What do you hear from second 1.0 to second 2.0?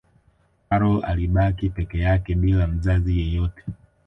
alibaki peke